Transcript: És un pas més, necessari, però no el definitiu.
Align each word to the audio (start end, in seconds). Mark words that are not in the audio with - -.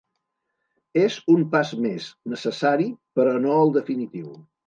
És 1.01 1.17
un 1.33 1.43
pas 1.51 1.73
més, 1.83 2.07
necessari, 2.33 2.89
però 3.19 3.37
no 3.47 3.61
el 3.67 3.77
definitiu. 3.79 4.35